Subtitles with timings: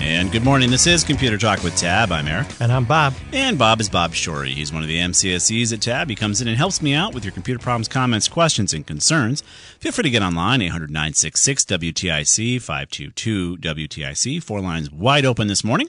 [0.00, 0.70] And good morning.
[0.70, 2.12] This is Computer Talk with Tab.
[2.12, 2.46] I'm Eric.
[2.60, 3.14] And I'm Bob.
[3.32, 4.50] And Bob is Bob Shorey.
[4.50, 6.08] He's one of the MCSEs at Tab.
[6.08, 9.42] He comes in and helps me out with your computer problems, comments, questions, and concerns.
[9.80, 14.42] Feel free to get online, 800 966 WTIC, 522 WTIC.
[14.42, 15.88] Four lines wide open this morning.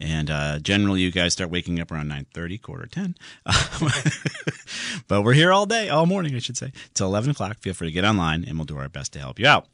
[0.00, 3.14] And uh, generally, you guys start waking up around 9.30, quarter 10.
[5.08, 7.58] but we're here all day, all morning, I should say, till 11 o'clock.
[7.58, 9.68] Feel free to get online, and we'll do our best to help you out.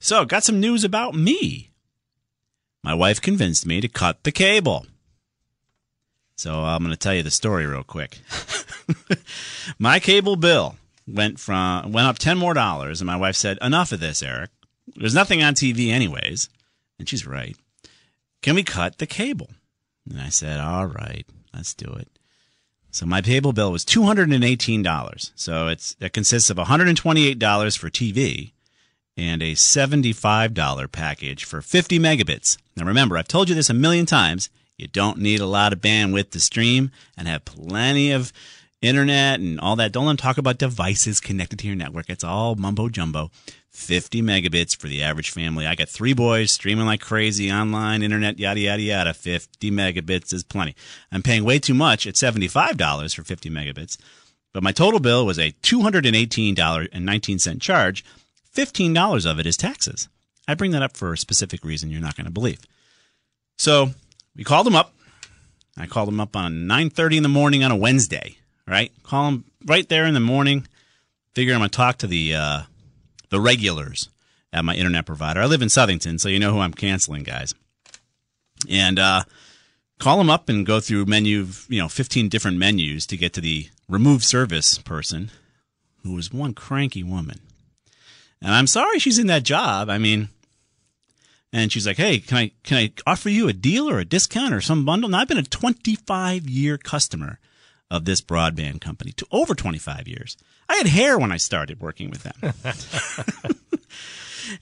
[0.00, 1.70] So, got some news about me
[2.84, 4.84] my wife convinced me to cut the cable.
[6.36, 8.18] So I'm going to tell you the story real quick.
[9.78, 10.76] my cable bill
[11.08, 14.50] went from went up 10 more dollars and my wife said, "Enough of this, Eric.
[14.96, 16.50] There's nothing on TV anyways."
[16.98, 17.56] And she's right.
[18.42, 19.48] Can we cut the cable?
[20.08, 22.08] And I said, "All right, let's do it."
[22.90, 25.32] So my cable bill was $218.
[25.34, 28.52] So it's it consists of $128 for TV
[29.16, 32.58] and a $75 package for 50 megabits.
[32.76, 34.50] Now remember, I've told you this a million times.
[34.76, 38.32] You don't need a lot of bandwidth to stream and have plenty of
[38.82, 39.92] internet and all that.
[39.92, 42.10] Don't let them talk about devices connected to your network.
[42.10, 43.30] It's all mumbo jumbo.
[43.70, 45.66] 50 megabits for the average family.
[45.66, 49.12] I got three boys streaming like crazy online, internet, yada, yada, yada.
[49.14, 50.76] 50 megabits is plenty.
[51.10, 53.98] I'm paying way too much at $75 for 50 megabits,
[54.52, 58.04] but my total bill was a $218.19 charge.
[58.54, 60.08] $15 of it is taxes.
[60.46, 62.60] I bring that up for a specific reason you're not going to believe.
[63.56, 63.90] So
[64.36, 64.92] we called them up.
[65.76, 68.36] I called them up on 9:30 in the morning on a Wednesday.
[68.66, 70.66] Right, call them right there in the morning.
[71.34, 72.62] Figure I'm going to talk to the uh,
[73.28, 74.08] the regulars
[74.52, 75.40] at my internet provider.
[75.40, 77.54] I live in Southington, so you know who I'm canceling, guys.
[78.70, 79.24] And uh,
[79.98, 83.40] call them up and go through menu, you know, 15 different menus to get to
[83.40, 85.30] the remove service person,
[86.02, 87.40] who was one cranky woman.
[88.44, 89.88] And I'm sorry she's in that job.
[89.88, 90.28] I mean,
[91.50, 94.52] and she's like, "Hey, can I can I offer you a deal or a discount
[94.52, 97.38] or some bundle?" Now I've been a 25 year customer
[97.90, 100.36] of this broadband company, to over 25 years.
[100.68, 102.52] I had hair when I started working with them,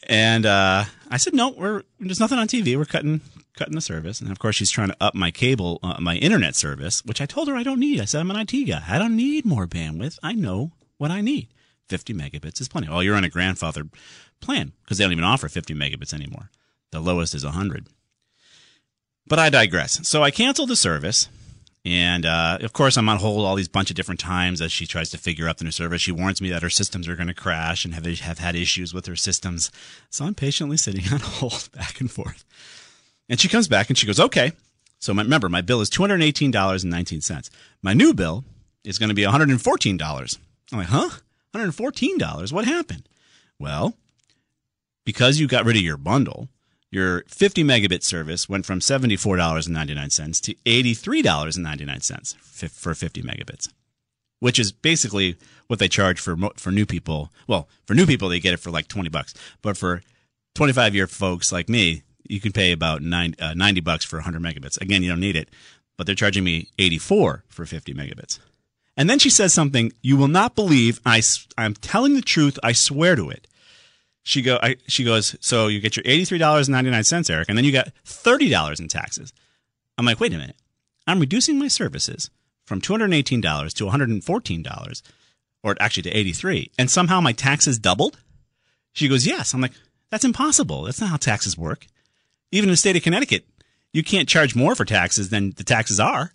[0.09, 2.77] and uh, I said, "No, we're there's nothing on TV.
[2.77, 3.21] We're cutting
[3.57, 6.55] cutting the service." And of course, she's trying to up my cable, uh, my internet
[6.55, 8.01] service, which I told her I don't need.
[8.01, 8.85] I said I'm an IT guy.
[8.89, 10.21] I don't need more bandwidth.
[10.23, 11.49] I know what I need.
[11.93, 12.89] 50 megabits is plenty.
[12.89, 13.91] Well, you're on a grandfathered
[14.41, 16.49] plan because they don't even offer 50 megabits anymore.
[16.91, 17.87] The lowest is 100.
[19.27, 20.09] But I digress.
[20.09, 21.29] So I canceled the service.
[21.85, 24.87] And uh, of course, I'm on hold all these bunch of different times as she
[24.87, 26.01] tries to figure out the new service.
[26.01, 28.95] She warns me that her systems are going to crash and have, have had issues
[28.95, 29.71] with her systems.
[30.09, 32.43] So I'm patiently sitting on hold back and forth.
[33.29, 34.53] And she comes back and she goes, okay.
[34.99, 37.51] So my, remember, my bill is $218.19.
[37.83, 38.47] My new bill
[38.83, 40.39] is going to be $114.
[40.73, 41.11] I'm like, huh?
[41.55, 42.53] $114.
[42.53, 43.09] What happened?
[43.59, 43.95] Well,
[45.05, 46.49] because you got rid of your bundle,
[46.91, 53.69] your 50 megabit service went from $74.99 to $83.99 for 50 megabits,
[54.41, 55.37] which is basically
[55.69, 57.33] what they charge for for new people.
[57.47, 60.03] Well, for new people they get it for like 20 bucks, but for
[60.55, 64.43] 25 year folks like me, you can pay about 90, uh, 90 bucks for 100
[64.43, 64.81] megabits.
[64.81, 65.49] Again, you don't need it,
[65.97, 68.39] but they're charging me 84 for 50 megabits.
[68.97, 71.01] And then she says something you will not believe.
[71.07, 71.23] I,
[71.57, 72.59] I'm telling the truth.
[72.63, 73.47] I swear to it.
[74.23, 74.59] She go.
[74.63, 75.35] I, she goes.
[75.41, 77.73] So you get your eighty three dollars and ninety nine cents, Eric, and then you
[77.73, 79.33] got thirty dollars in taxes.
[79.99, 80.57] I'm like, wait a minute.
[81.07, 82.31] I'm reducing my services
[82.65, 85.03] from two hundred eighteen dollars to one hundred fourteen dollars,
[85.65, 88.19] or actually to eighty three, and somehow my taxes doubled.
[88.93, 89.55] She goes, yes.
[89.55, 89.73] I'm like,
[90.11, 90.83] that's impossible.
[90.83, 91.87] That's not how taxes work.
[92.53, 93.47] Even in the state of Connecticut,
[93.93, 96.33] you can't charge more for taxes than the taxes are.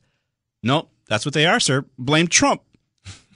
[0.63, 1.85] Nope, that's what they are, sir.
[1.97, 2.61] Blame Trump.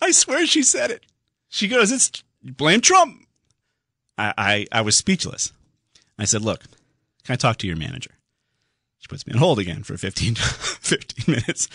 [0.02, 1.06] I swear she said it.
[1.50, 3.26] She goes, it's blame Trump.
[4.18, 5.54] I, I, I was speechless.
[6.18, 6.64] I said, look,
[7.24, 8.12] can I talk to your manager?
[9.00, 11.68] She puts me on hold again for 15, 15 minutes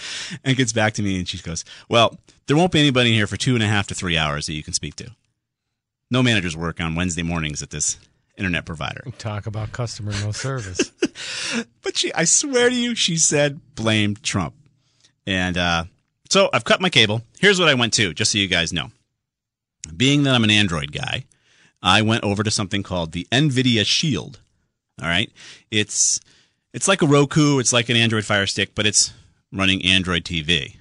[0.45, 3.37] and gets back to me and she goes, Well, there won't be anybody here for
[3.37, 5.11] two and a half to three hours that you can speak to.
[6.09, 7.99] No managers work on Wednesday mornings at this
[8.37, 9.03] internet provider.
[9.19, 10.93] Talk about customer no service.
[11.83, 14.55] But she, I swear to you, she said blame Trump.
[15.27, 15.85] And uh,
[16.31, 17.23] so I've cut my cable.
[17.39, 18.91] Here's what I went to, just so you guys know.
[19.97, 21.25] Being that I'm an Android guy,
[21.83, 24.41] I went over to something called the NVIDIA Shield.
[25.01, 25.31] All right,
[25.71, 26.21] it's
[26.73, 29.13] it's like a Roku, it's like an Android Fire Stick, but it's
[29.53, 30.77] running Android TV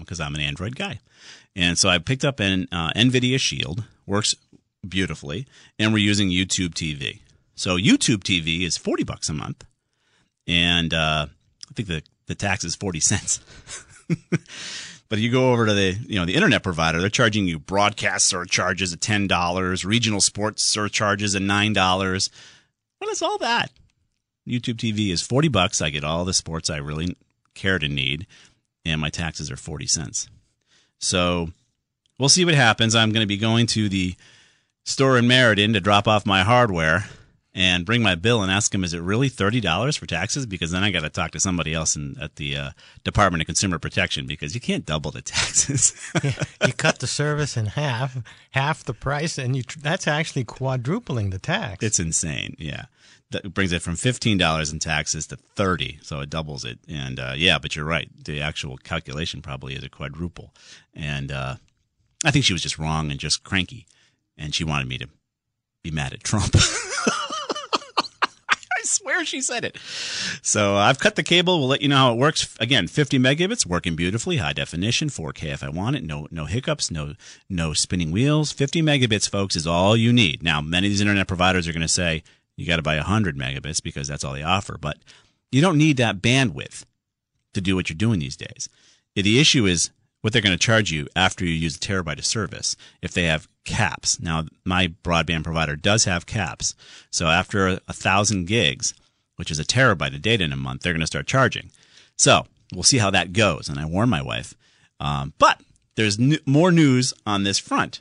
[0.00, 1.00] because I'm an Android guy.
[1.54, 4.34] And so I picked up an uh, NVIDIA Shield, works
[4.86, 5.46] beautifully,
[5.78, 7.20] and we're using YouTube TV.
[7.54, 9.64] So YouTube TV is forty bucks a month,
[10.46, 13.40] and uh, I think the the tax is forty cents.
[15.08, 18.26] but you go over to the you know the internet provider, they're charging you broadcast
[18.26, 22.30] surcharges at ten dollars, regional sports surcharges at nine dollars.
[22.98, 23.70] What is all that?
[24.46, 25.82] YouTube TV is forty bucks.
[25.82, 27.16] I get all the sports I really
[27.54, 28.26] care to need,
[28.84, 30.28] and my taxes are forty cents.
[30.98, 31.48] So
[32.18, 32.94] we'll see what happens.
[32.94, 34.14] I'm going to be going to the
[34.84, 37.06] store in Meriden to drop off my hardware
[37.56, 40.44] and bring my bill and ask them, is it really $30 for taxes?
[40.44, 42.70] Because then I got to talk to somebody else in, at the uh,
[43.02, 45.94] Department of Consumer Protection because you can't double the taxes.
[46.66, 48.18] you cut the service in half,
[48.50, 51.82] half the price, and you tr- that's actually quadrupling the tax.
[51.82, 52.54] it's insane.
[52.58, 52.84] Yeah.
[53.30, 56.78] That brings it from $15 in taxes to 30 So it doubles it.
[56.88, 58.08] And uh, yeah, but you're right.
[58.24, 60.54] The actual calculation probably is a quadruple.
[60.94, 61.56] And uh,
[62.22, 63.86] I think she was just wrong and just cranky.
[64.36, 65.08] And she wanted me to
[65.82, 66.54] be mad at Trump.
[69.16, 69.78] Swear she said it.
[70.42, 71.58] So I've cut the cable.
[71.58, 72.54] We'll let you know how it works.
[72.60, 76.04] Again, 50 megabits, working beautifully, high definition, 4K if I want it.
[76.04, 77.14] No, no hiccups, no,
[77.48, 78.52] no spinning wheels.
[78.52, 80.42] 50 megabits, folks, is all you need.
[80.42, 82.24] Now, many of these internet providers are going to say
[82.58, 84.98] you got to buy 100 megabits because that's all they offer, but
[85.50, 86.84] you don't need that bandwidth
[87.54, 88.68] to do what you're doing these days.
[89.14, 89.88] The issue is
[90.20, 93.24] what they're going to charge you after you use a terabyte of service if they
[93.24, 94.20] have caps.
[94.20, 96.74] Now, my broadband provider does have caps.
[97.10, 98.92] So after a thousand gigs,
[99.36, 101.70] which is a terabyte of data in a month, they're going to start charging.
[102.16, 103.68] So we'll see how that goes.
[103.68, 104.54] And I warned my wife.
[104.98, 105.60] Um, but
[105.94, 108.00] there's n- more news on this front.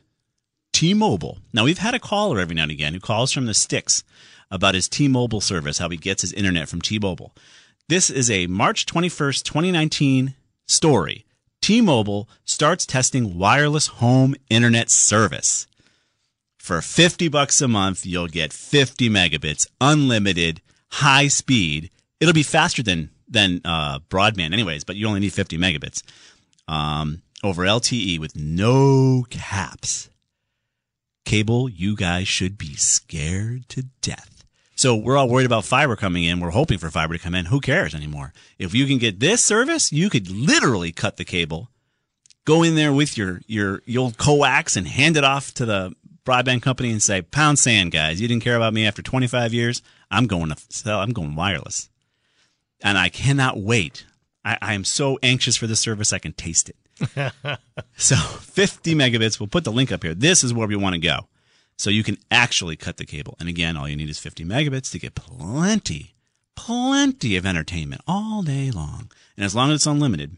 [0.74, 1.38] T-Mobile.
[1.54, 4.04] Now we've had a caller every now and again who calls from the sticks
[4.52, 7.34] about his T-Mobile service, how he gets his internet from T-Mobile.
[7.88, 10.36] This is a March 21st, 2019
[10.68, 11.26] story.
[11.62, 15.68] T-Mobile starts testing wireless home internet service.
[16.58, 21.90] For 50 bucks a month, you'll get 50 megabits, unlimited, high speed.
[22.20, 26.04] It'll be faster than than uh, broadband anyways, but you only need 50 megabits.
[26.68, 30.10] Um, over LTE with no caps
[31.26, 34.44] cable, you guys should be scared to death.
[34.76, 36.40] So we're all worried about fiber coming in.
[36.40, 37.46] We're hoping for fiber to come in.
[37.46, 38.34] Who cares anymore?
[38.60, 41.70] If you can get this service, you could literally cut the cable,
[42.46, 45.94] go in there with your your, your old coax and hand it off to the
[46.26, 48.20] broadband company and say, "Pound sand, guys.
[48.20, 49.82] You didn't care about me after 25 years.
[50.12, 51.00] I'm going to sell.
[51.00, 51.90] I'm going wireless."
[52.82, 54.06] And I cannot wait.
[54.44, 56.14] I, I am so anxious for this service.
[56.14, 56.78] I can taste it.
[57.98, 59.40] So 50 megabits.
[59.40, 60.14] We'll put the link up here.
[60.14, 61.28] This is where we want to go.
[61.78, 63.36] So you can actually cut the cable.
[63.40, 66.14] And again, all you need is 50 megabits to get plenty,
[66.56, 69.12] plenty of entertainment all day long.
[69.36, 70.38] And as long as it's unlimited,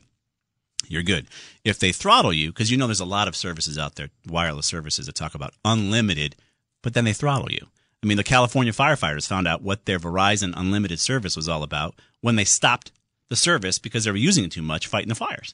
[0.87, 1.27] you're good.
[1.63, 4.65] If they throttle you, because you know there's a lot of services out there, wireless
[4.65, 6.35] services that talk about unlimited,
[6.81, 7.67] but then they throttle you.
[8.03, 11.95] I mean, the California firefighters found out what their Verizon unlimited service was all about
[12.21, 12.91] when they stopped
[13.29, 15.53] the service because they were using it too much fighting the fires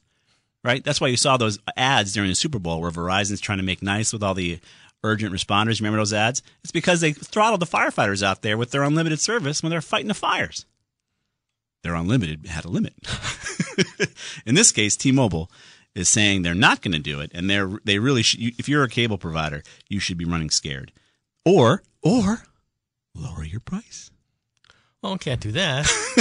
[0.64, 0.82] right?
[0.82, 3.82] That's why you saw those ads during the Super Bowl where Verizon's trying to make
[3.82, 4.58] nice with all the
[5.04, 5.78] urgent responders.
[5.78, 6.42] Remember those ads?
[6.62, 10.08] It's because they throttled the firefighters out there with their unlimited service when they're fighting
[10.08, 10.64] the fires.
[11.82, 12.94] Their unlimited had a limit.
[14.46, 15.50] In this case, T-Mobile
[15.94, 18.40] is saying they're not going to do it, and they're they really should.
[18.58, 20.92] If you're a cable provider, you should be running scared,
[21.44, 22.44] or or
[23.14, 24.10] lower your price.
[25.02, 25.86] Well, can't do that.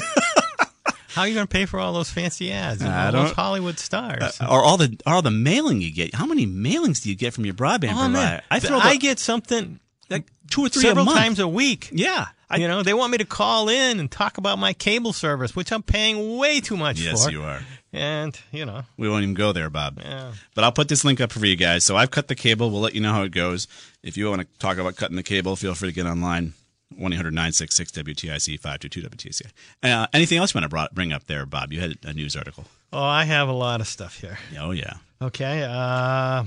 [1.10, 2.82] How are you going to pay for all those fancy ads?
[2.82, 4.42] and I all those Hollywood stars.
[4.42, 6.16] Uh, or all the or all the mailing you get.
[6.16, 8.12] How many mailings do you get from your broadband oh, provider?
[8.14, 8.42] man.
[8.50, 11.90] I throw the, I get something like two or three several a times a week.
[11.92, 15.14] Yeah, I, you know, they want me to call in and talk about my cable
[15.14, 17.30] service, which I'm paying way too much yes, for.
[17.30, 17.62] Yes, you are.
[17.94, 20.00] And, you know, We won't even go there, Bob.
[20.02, 20.32] Yeah.
[20.56, 21.84] But I'll put this link up for you guys.
[21.86, 22.72] So I've cut the cable.
[22.72, 23.68] We'll let you know how it goes.
[24.02, 26.54] If you want to talk about cutting the cable, feel free to get online.
[26.98, 29.42] 1 800 966 WTIC 522 WTIC.
[29.82, 31.72] Uh, anything else you want to brought, bring up there, Bob?
[31.72, 32.66] You had a news article.
[32.92, 34.38] oh, I have a lot of stuff here.
[34.60, 34.94] Oh, yeah.
[35.22, 35.64] Okay.
[35.64, 36.44] Uh,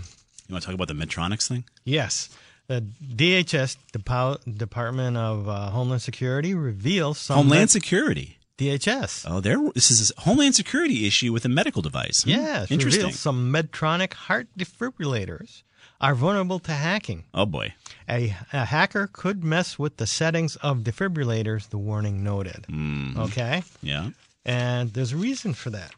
[0.48, 1.64] You want to talk about the Medtronics thing?
[1.84, 2.28] yes.
[2.68, 2.80] The
[3.14, 8.38] DHS, Depo- Department of uh, Homeland Security, reveals some Homeland Security.
[8.58, 9.24] DHS.
[9.28, 9.58] Oh, there.
[9.74, 12.22] This is a Homeland Security issue with a medical device.
[12.24, 13.12] Hmm, Yes, interesting.
[13.12, 15.62] some Medtronic heart defibrillators
[16.00, 17.24] are vulnerable to hacking.
[17.34, 17.74] Oh boy.
[18.08, 22.66] A, a hacker could mess with the settings of defibrillators, the warning noted.
[22.70, 23.18] Mm-hmm.
[23.20, 23.62] Okay?
[23.82, 24.10] Yeah.
[24.44, 25.92] And there's a reason for that.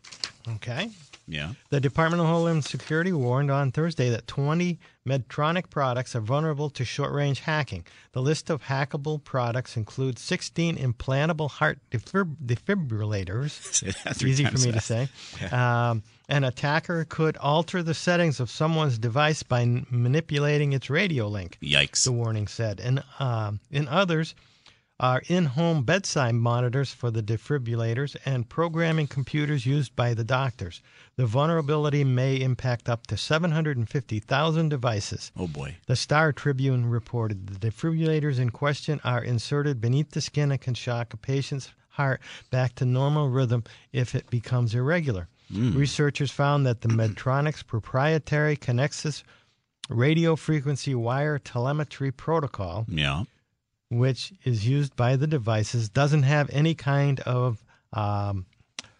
[0.57, 0.91] Okay?
[1.29, 1.53] Yeah.
[1.69, 6.85] The Department of Homeland Security warned on Thursday that 20 Medtronic products are vulnerable to
[6.85, 7.85] short range hacking.
[8.13, 13.83] The list of hackable products includes 16 implantable heart defib- defibrillators.
[14.27, 14.87] Easy for me to fast.
[14.87, 15.09] say.
[15.55, 21.29] Um, an attacker could alter the settings of someone's device by n- manipulating its radio
[21.29, 22.05] link, Yikes.
[22.05, 22.81] the warning said.
[22.81, 24.35] And um, in others,
[25.01, 30.83] are in home bedside monitors for the defibrillators and programming computers used by the doctors.
[31.17, 35.31] The vulnerability may impact up to 750,000 devices.
[35.37, 35.77] oh boy.
[35.87, 40.75] The Star Tribune reported the defibrillators in question are inserted beneath the skin and can
[40.75, 45.29] shock a patient's heart back to normal rhythm if it becomes irregular.
[45.53, 45.77] Hmm.
[45.77, 49.23] Researchers found that the Medtronic's proprietary Conexus
[49.89, 53.23] radio frequency wire telemetry protocol, Yeah.
[53.91, 58.47] Which is used by the devices, doesn't have any kind of um,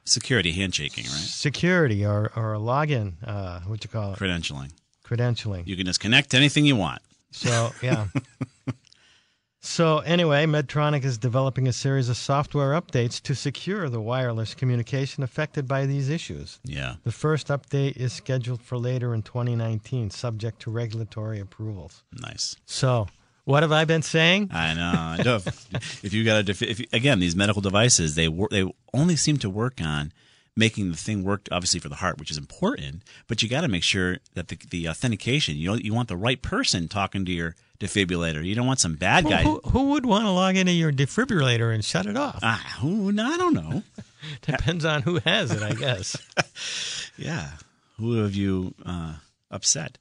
[0.05, 1.13] Security handshaking, right?
[1.13, 4.73] security or, or a login, uh, what you call it, Credentialing.
[5.05, 5.67] credentialing.
[5.67, 7.03] You can just connect to anything you want.
[7.31, 8.07] So yeah.
[9.61, 15.23] so anyway, Medtronic is developing a series of software updates to secure the wireless communication
[15.23, 16.59] affected by these issues.
[16.65, 16.95] Yeah.
[17.05, 22.03] The first update is scheduled for later in 2019, subject to regulatory approvals.
[22.13, 22.57] Nice.
[22.65, 23.09] So,
[23.49, 24.51] what have I been saying?
[24.53, 25.37] I know.
[25.37, 25.75] If,
[26.05, 29.49] if you got a, def- again, these medical devices, they wor- they only seem to
[29.49, 30.13] work on
[30.55, 33.03] making the thing work, obviously for the heart, which is important.
[33.27, 36.17] But you got to make sure that the, the authentication, you know, you want the
[36.17, 38.45] right person talking to your defibrillator.
[38.45, 39.43] You don't want some bad Who, guy.
[39.45, 42.41] who, who would want to log into your defibrillator and shut it off?
[42.43, 43.09] Ah, who?
[43.09, 43.83] I don't know.
[44.43, 46.17] Depends on who has it, I guess.
[47.17, 47.51] Yeah.
[47.97, 49.15] Who have you uh,
[49.51, 49.99] upset?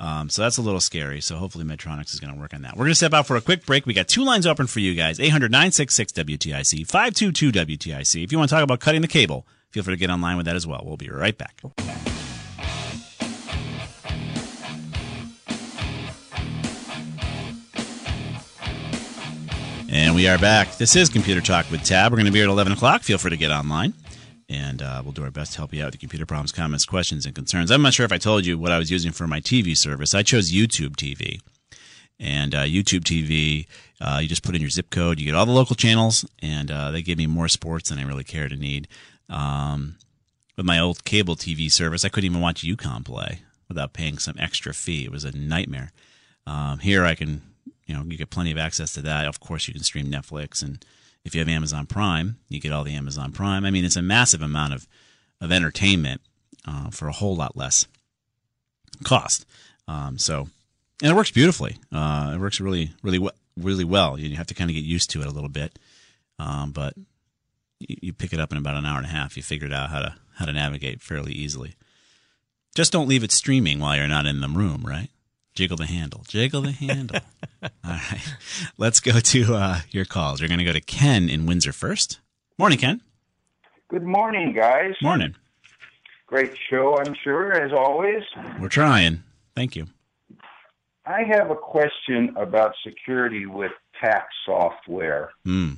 [0.00, 1.20] Um, so that's a little scary.
[1.20, 2.74] So hopefully Medtronics is going to work on that.
[2.76, 3.84] We're going to step out for a quick break.
[3.84, 8.22] We got two lines open for you guys 800 966 WTIC, 522 WTIC.
[8.22, 10.46] If you want to talk about cutting the cable, feel free to get online with
[10.46, 10.82] that as well.
[10.84, 11.60] We'll be right back.
[19.90, 20.76] And we are back.
[20.76, 22.12] This is Computer Talk with Tab.
[22.12, 23.02] We're going to be here at 11 o'clock.
[23.02, 23.94] Feel free to get online,
[24.48, 27.26] and uh, we'll do our best to help you out with computer problems, comments, questions,
[27.26, 27.70] and concerns.
[27.70, 30.14] I'm not sure if I told you what I was using for my TV service.
[30.14, 31.40] I chose YouTube TV.
[32.20, 33.66] And uh, YouTube TV,
[34.00, 36.70] uh, you just put in your zip code, you get all the local channels, and
[36.70, 38.88] uh, they give me more sports than I really care to need.
[39.28, 39.96] Um,
[40.56, 44.34] with my old cable TV service, I couldn't even watch UConn play without paying some
[44.38, 45.04] extra fee.
[45.04, 45.92] It was a nightmare.
[46.46, 47.42] Um, here, I can,
[47.86, 49.26] you know, you get plenty of access to that.
[49.26, 50.84] Of course, you can stream Netflix, and
[51.24, 53.64] if you have Amazon Prime, you get all the Amazon Prime.
[53.64, 54.86] I mean, it's a massive amount of
[55.40, 56.20] of entertainment
[56.66, 57.86] uh, for a whole lot less
[59.04, 59.46] cost.
[59.86, 60.48] Um, so,
[61.02, 61.76] and it works beautifully.
[61.92, 64.18] Uh, it works really, really, we- really well.
[64.18, 65.78] You have to kind of get used to it a little bit,
[66.40, 66.94] um, but
[67.78, 69.36] you, you pick it up in about an hour and a half.
[69.36, 71.74] You figured out how to how to navigate fairly easily.
[72.74, 75.08] Just don't leave it streaming while you're not in the room, right?
[75.58, 76.22] Jiggle the handle.
[76.28, 77.18] Jiggle the handle.
[77.62, 78.20] All right.
[78.76, 80.40] Let's go to uh, your calls.
[80.40, 82.20] We're going to go to Ken in Windsor first.
[82.60, 83.00] Morning, Ken.
[83.88, 84.94] Good morning, guys.
[85.02, 85.34] Morning.
[86.28, 88.22] Great show, I'm sure, as always.
[88.60, 89.24] We're trying.
[89.56, 89.88] Thank you.
[91.04, 95.30] I have a question about security with tax software.
[95.44, 95.72] Hmm.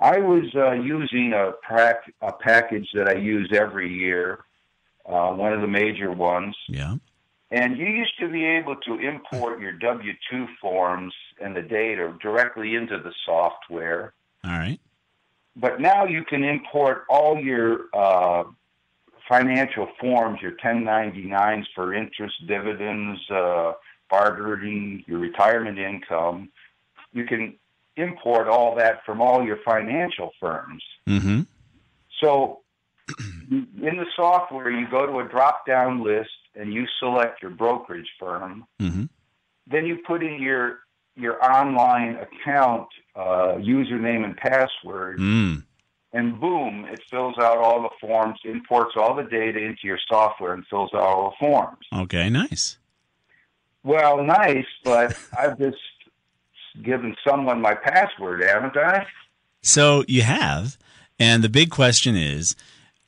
[0.00, 4.40] I was uh, using a, prac- a package that I use every year,
[5.08, 6.96] uh, one of the major ones, Yeah.
[7.50, 12.14] And you used to be able to import your W 2 forms and the data
[12.20, 14.12] directly into the software.
[14.44, 14.78] All right.
[15.56, 18.44] But now you can import all your uh,
[19.28, 23.72] financial forms, your 1099s for interest, dividends, uh,
[24.10, 26.50] bartering, your retirement income.
[27.12, 27.54] You can
[27.96, 30.82] import all that from all your financial firms.
[31.08, 31.40] Mm-hmm.
[32.20, 32.60] So
[33.50, 38.08] in the software, you go to a drop down list and you select your brokerage
[38.18, 38.66] firm.
[38.80, 39.04] Mm-hmm.
[39.66, 40.80] Then you put in your
[41.16, 42.86] your online account
[43.16, 45.64] uh, username and password Mm.
[46.12, 50.52] and boom, it fills out all the forms, imports all the data into your software,
[50.54, 51.84] and fills out all the forms.
[51.92, 52.30] Okay.
[52.30, 52.78] Nice.
[53.82, 55.76] Well, nice, but I've just
[56.82, 59.06] given someone my password, haven't I?
[59.62, 60.78] So you have,
[61.18, 62.54] and the big question is,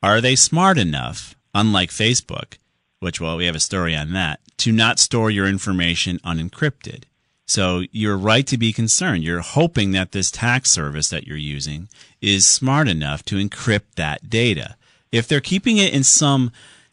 [0.02, 2.58] are they smart enough, unlike Facebook,
[3.00, 7.04] which well we have a story on that, to not store your information unencrypted?
[7.46, 9.24] So you're right to be concerned.
[9.24, 11.88] You're hoping that this tax service that you're using
[12.20, 14.76] is smart enough to encrypt that data.
[15.10, 16.52] If they're keeping it in some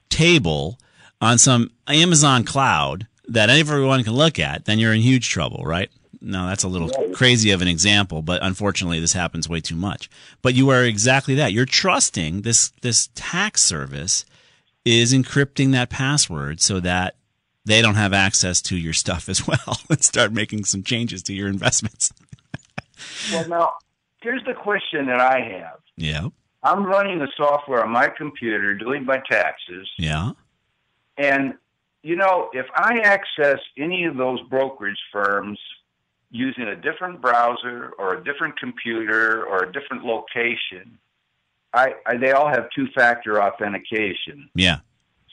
[0.09, 0.79] table
[1.21, 5.91] on some Amazon cloud that everyone can look at, then you're in huge trouble, right?
[6.21, 10.09] now that's a little crazy of an example, but unfortunately this happens way too much.
[10.41, 11.53] But you are exactly that.
[11.53, 14.25] You're trusting this this tax service
[14.89, 17.15] is encrypting that password so that
[17.65, 21.33] they don't have access to your stuff as well and start making some changes to
[21.33, 22.11] your investments.
[23.31, 23.73] Well, now,
[24.23, 25.79] here's the question that I have.
[25.97, 26.29] Yeah.
[26.63, 30.31] I'm running the software on my computer, doing my taxes, Yeah.
[31.17, 31.53] and
[32.01, 35.59] you know, if I access any of those brokerage firms
[36.31, 40.97] using a different browser or a different computer or a different location,
[41.73, 44.49] I, I they all have two-factor authentication.
[44.55, 44.79] Yeah.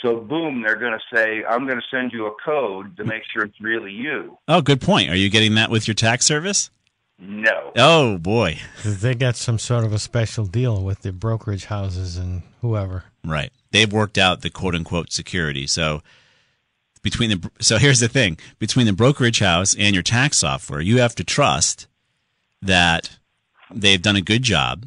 [0.00, 3.22] So boom, they're going to say, "I'm going to send you a code to make
[3.32, 5.10] sure it's really you." Oh, good point.
[5.10, 6.70] Are you getting that with your tax service?
[7.18, 7.72] No.
[7.76, 8.58] Oh boy.
[8.84, 13.04] They got some sort of a special deal with the brokerage houses and whoever.
[13.24, 13.52] Right.
[13.70, 15.66] They've worked out the quote unquote security.
[15.66, 16.02] So
[17.02, 20.98] between the so here's the thing, between the brokerage house and your tax software, you
[20.98, 21.86] have to trust
[22.60, 23.18] that
[23.70, 24.86] they've done a good job.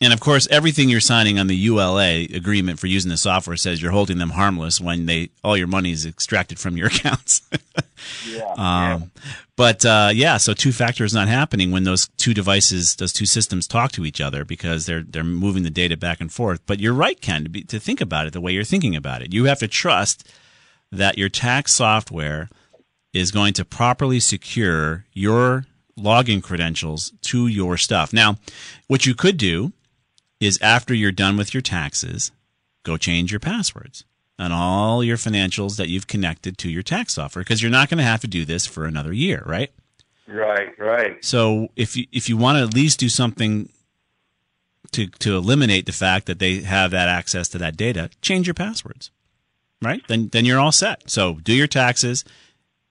[0.00, 3.80] And of course, everything you're signing on the EULA agreement for using the software says
[3.80, 7.42] you're holding them harmless when they all your money is extracted from your accounts.
[8.28, 8.52] Yeah.
[8.58, 9.10] Um,
[9.56, 13.24] but uh, yeah, so two factor is not happening when those two devices, those two
[13.24, 16.60] systems talk to each other because they're they're moving the data back and forth.
[16.66, 19.22] But you're right, Ken, to, be, to think about it the way you're thinking about
[19.22, 19.32] it.
[19.32, 20.28] You have to trust
[20.92, 22.50] that your tax software
[23.14, 25.64] is going to properly secure your
[25.98, 28.12] login credentials to your stuff.
[28.12, 28.36] Now,
[28.88, 29.72] what you could do
[30.40, 32.30] is after you're done with your taxes,
[32.82, 34.04] go change your passwords
[34.38, 37.98] on all your financials that you've connected to your tax software because you're not going
[37.98, 39.70] to have to do this for another year, right?
[40.28, 40.78] Right.
[40.78, 41.24] Right.
[41.24, 43.68] So if you if you want to at least do something
[44.92, 48.54] to to eliminate the fact that they have that access to that data, change your
[48.54, 49.10] passwords.
[49.82, 50.02] Right?
[50.08, 51.08] Then then you're all set.
[51.10, 52.24] So do your taxes.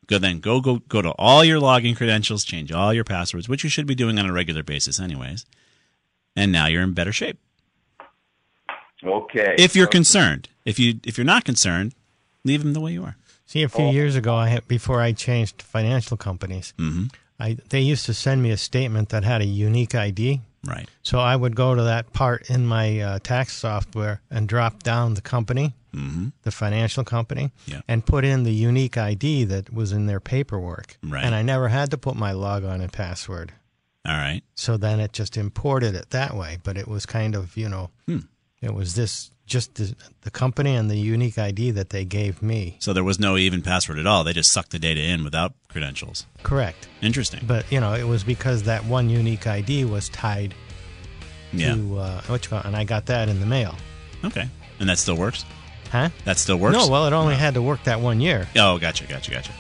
[0.08, 3.64] Go then go go go to all your login credentials, change all your passwords, which
[3.64, 5.46] you should be doing on a regular basis anyways.
[6.36, 7.40] And now you're in better shape.
[9.06, 9.56] Okay.
[9.58, 10.50] If you're concerned.
[10.66, 11.94] If you if you're not concerned,
[12.44, 13.18] leave them the way you are.
[13.46, 17.14] See, a few years ago, I had, before I changed financial companies, Mhm.
[17.40, 20.42] I they used to send me a statement that had a unique ID.
[20.64, 20.90] Right.
[21.04, 25.14] So I would go to that part in my uh, tax software and drop down
[25.14, 26.32] the company, Mhm.
[26.42, 27.82] the financial company, Yeah.
[27.88, 30.98] and put in the unique ID that was in their paperwork.
[31.04, 31.24] Right.
[31.24, 33.54] And I never had to put my logon and password.
[34.08, 34.42] All right.
[34.56, 36.58] So then it just imported it that way.
[36.64, 38.20] But it was kind of, you know, Hmm.
[38.62, 42.78] It was this just the, the company and the unique ID that they gave me.
[42.80, 44.24] So there was no even password at all.
[44.24, 46.26] They just sucked the data in without credentials.
[46.42, 46.88] Correct.
[47.04, 47.42] Interesting.
[47.46, 50.56] But, you know, it was because that one unique ID was tied
[51.54, 51.76] Yeah.
[51.76, 53.76] to, uh, what you call, and I got that in the mail.
[54.24, 54.50] Okay.
[54.80, 55.46] And that still works?
[55.92, 56.10] Huh?
[56.26, 56.76] That still works?
[56.76, 58.48] No, well, it only had to work that one year.
[58.58, 59.52] Oh, gotcha, gotcha, gotcha.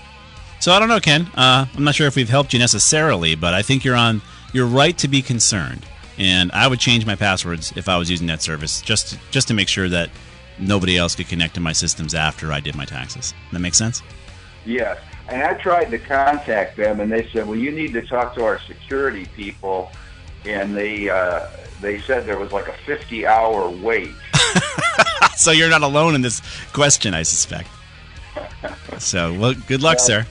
[0.60, 1.27] So I don't know, Ken.
[1.36, 4.23] Uh, I'm not sure if we've helped you necessarily, but I think you're on.
[4.51, 5.86] You're right to be concerned,
[6.17, 9.47] and I would change my passwords if I was using that service, just to, just
[9.49, 10.10] to make sure that
[10.60, 13.34] nobody else could connect to my systems after I did my taxes.
[13.51, 14.01] That makes sense.
[14.65, 14.99] Yes.
[15.28, 18.43] And I tried to contact them, and they said, "Well, you need to talk to
[18.43, 19.91] our security people,"
[20.45, 21.47] and they uh,
[21.82, 24.12] they said there was like a 50 hour wait.
[25.36, 26.41] so you're not alone in this
[26.73, 27.69] question, I suspect.
[28.97, 30.28] So, well, good luck, Well, sir.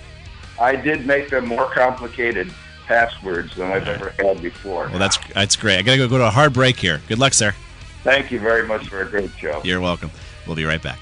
[0.61, 2.51] I did make them more complicated
[2.87, 4.89] passwords than I've ever had before.
[4.89, 5.79] Well, that's that's great.
[5.79, 7.01] I gotta go go to a hard break here.
[7.09, 7.55] Good luck, sir.
[8.03, 9.61] Thank you very much for a great show.
[9.65, 10.11] You're welcome.
[10.47, 10.99] We'll be right back.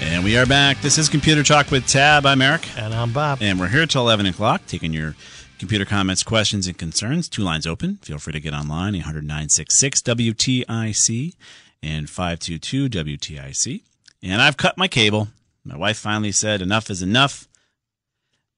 [0.00, 0.80] And we are back.
[0.82, 2.26] This is Computer Talk with Tab.
[2.26, 2.68] I'm Eric.
[2.76, 3.38] And I'm Bob.
[3.40, 5.14] And we're here till 11 o'clock taking your
[5.58, 7.28] computer comments, questions, and concerns.
[7.28, 7.96] Two lines open.
[8.02, 11.34] Feel free to get online, 80966 WTIC
[11.82, 13.82] and 522 WTIC.
[14.22, 15.28] And I've cut my cable.
[15.64, 17.48] My wife finally said enough is enough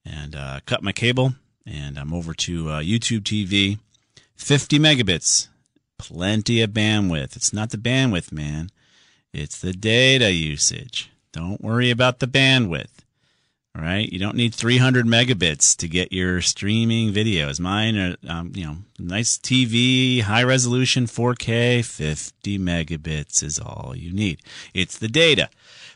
[0.05, 1.33] and uh, cut my cable.
[1.65, 3.79] And I'm over to uh, YouTube TV.
[4.35, 5.47] 50 megabits.
[5.97, 7.35] Plenty of bandwidth.
[7.35, 8.69] It's not the bandwidth, man.
[9.33, 11.09] It's the data usage.
[11.31, 13.04] Don't worry about the bandwidth.
[13.75, 17.59] All right, you don't need 300 megabits to get your streaming videos.
[17.59, 24.13] Mine are, um, you know, nice TV, high resolution, 4K, 50 megabits is all you
[24.13, 24.39] need.
[24.73, 25.49] It's the data.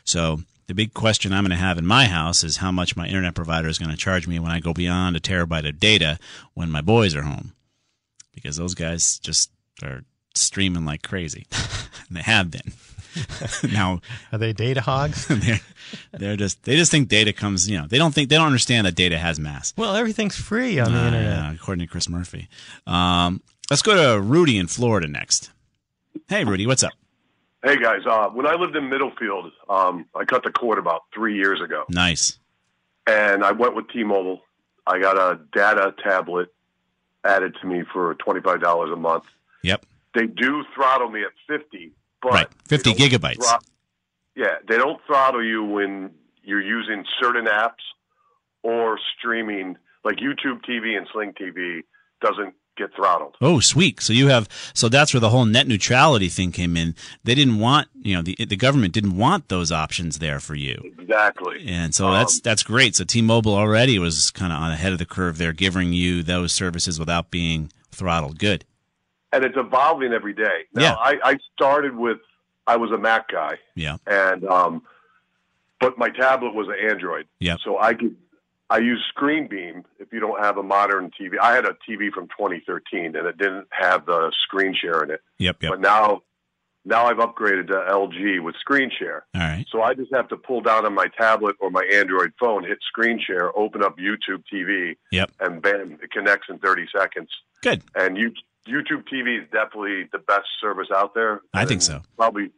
[0.04, 3.06] So the big question I'm going to have in my house is how much my
[3.06, 6.18] internet provider is going to charge me when I go beyond a terabyte of data
[6.52, 7.54] when my boys are home,
[8.34, 9.50] because those guys just
[9.82, 12.72] are streaming like crazy, and they have been.
[13.72, 14.00] now
[14.32, 15.26] Are they data hogs?
[15.28, 15.60] they're,
[16.12, 17.68] they're just they just think data comes.
[17.68, 19.72] You know, they don't think they don't understand that data has mass.
[19.76, 21.24] well, everything's free on the Uh, internet.
[21.38, 22.48] yeah, according to Chris Murphy.
[22.86, 25.50] Um, let's go to Rudy in Florida next.
[26.28, 26.92] Hey, Rudy, what's up?
[27.62, 31.36] Hey guys, uh, when I lived in Middlefield, um, I cut the cord about three
[31.36, 32.38] years ago, Nice.
[33.06, 34.40] and I went with T-Mobile.
[34.86, 36.48] I got a data tablet
[37.22, 39.24] added to me for twenty five dollars a month.
[39.62, 39.84] Yep.
[40.14, 41.92] They do throttle me at fifty,
[42.22, 42.48] but Right.
[42.68, 43.44] 50 gigabytes.
[44.36, 46.10] yeah, they don't throttle you when
[46.42, 47.82] you're using certain apps
[48.62, 51.80] or streaming, like YouTube TV and Sling TV
[52.22, 53.36] doesn't get throttled.
[53.40, 54.00] Oh, sweet.
[54.00, 56.94] So you have so that's where the whole net neutrality thing came in.
[57.24, 60.80] They didn't want you know the the government didn't want those options there for you,
[60.98, 61.64] Exactly.
[61.66, 62.94] and so Um, that's that's great.
[62.96, 66.52] So T-Mobile already was kind of on ahead of the curve there, giving you those
[66.52, 68.38] services without being throttled.
[68.38, 68.64] Good.
[69.32, 70.64] And it's evolving every day.
[70.74, 70.94] Now, Yeah.
[70.94, 72.18] I, I started with
[72.66, 73.96] I was a Mac guy, Yeah.
[74.06, 74.82] and um,
[75.80, 77.26] but my tablet was an Android.
[77.40, 77.58] Yep.
[77.64, 78.16] So I could
[78.68, 81.38] I use Screen Beam if you don't have a modern TV.
[81.42, 85.20] I had a TV from 2013, and it didn't have the screen share in it.
[85.38, 85.62] Yep.
[85.62, 85.70] Yep.
[85.72, 86.22] But now
[86.84, 89.24] now I've upgraded to LG with screen share.
[89.34, 89.66] All right.
[89.70, 92.78] So I just have to pull down on my tablet or my Android phone, hit
[92.86, 95.30] screen share, open up YouTube TV, Yep.
[95.40, 97.28] and bam, it connects in 30 seconds.
[97.62, 97.82] Good.
[97.94, 98.32] And you,
[98.68, 101.40] YouTube TV is definitely the best service out there.
[101.54, 102.02] I think so.
[102.16, 102.50] Probably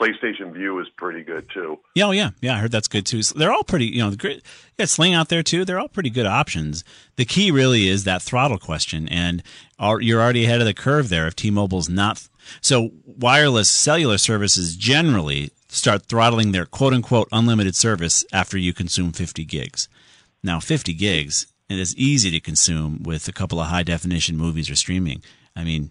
[0.00, 1.78] PlayStation Vue is pretty good too.
[1.94, 2.54] Yeah, oh yeah, yeah.
[2.54, 3.22] I heard that's good too.
[3.22, 4.42] So they're all pretty, you know, the great.
[4.78, 5.64] Yeah, Sling out there too.
[5.64, 6.84] They're all pretty good options.
[7.16, 9.42] The key really is that throttle question, and
[9.78, 11.26] are, you're already ahead of the curve there.
[11.26, 12.26] If T-Mobile's not,
[12.60, 19.12] so wireless cellular services generally start throttling their quote unquote unlimited service after you consume
[19.12, 19.88] 50 gigs.
[20.42, 24.68] Now, 50 gigs it is easy to consume with a couple of high definition movies
[24.68, 25.22] or streaming.
[25.56, 25.90] I mean,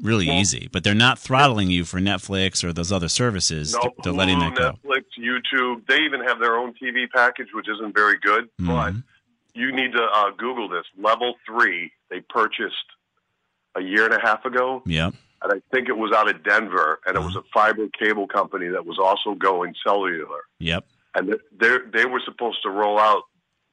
[0.00, 0.68] really easy.
[0.72, 3.74] But they're not throttling you for Netflix or those other services.
[3.74, 4.72] No, they're letting that go.
[4.84, 8.44] Netflix, YouTube, they even have their own TV package, which isn't very good.
[8.60, 8.66] Mm-hmm.
[8.68, 8.94] But
[9.54, 10.84] you need to uh, Google this.
[10.96, 12.76] Level three, they purchased
[13.74, 15.14] a year and a half ago, Yep.
[15.42, 17.40] and I think it was out of Denver, and it was Uh-huh.
[17.40, 20.84] a fiber cable company that was also going cellular, Yep.
[21.14, 23.22] and they they were supposed to roll out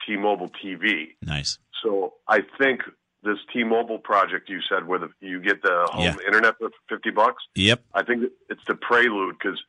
[0.06, 1.16] T-Mobile TV.
[1.22, 1.58] Nice.
[1.82, 2.82] So I think
[3.26, 6.28] this T-Mobile project you said, where the, you get the home Yeah.
[6.28, 7.44] internet for fifty bucks.
[7.56, 7.84] Yep.
[7.94, 9.62] I think it's the prelude because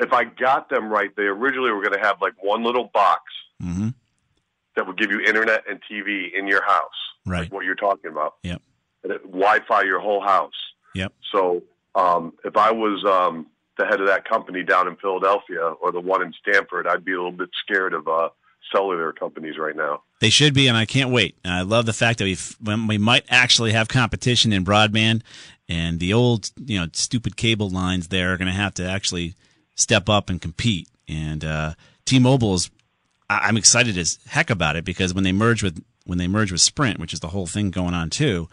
[0.00, 3.22] if I got them right, they originally were going to have like one little box
[3.60, 3.88] hmm
[4.74, 6.88] that would give you internet and TV in your house,
[7.26, 7.40] Right.
[7.40, 8.62] like what you're talking about, Yep.
[9.04, 10.54] and it, Wi-Fi your whole house.
[10.94, 11.12] Yep.
[11.30, 11.62] So
[11.94, 13.46] um, if I was um,
[13.78, 17.12] the head of that company down in Philadelphia or the one in Stamford, I'd be
[17.12, 18.30] a little bit scared of uh,
[18.74, 20.02] cellular companies right now.
[20.20, 21.36] They should be, and I can't wait.
[21.44, 25.22] I love the fact that we when we might actually have competition in broadband,
[25.68, 29.34] and the old you know stupid cable lines there are going to have to actually
[29.74, 30.88] step up and compete.
[31.08, 32.70] And uh, T-Mobile is,
[33.28, 36.52] I- I'm excited as heck about it because when they merge with when they merge
[36.52, 38.48] with Sprint, which is the whole thing going on too,